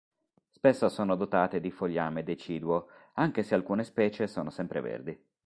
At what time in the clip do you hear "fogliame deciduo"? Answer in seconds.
1.69-2.87